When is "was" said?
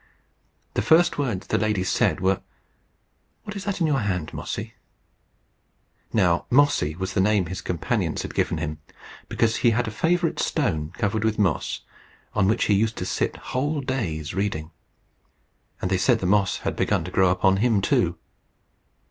6.95-7.13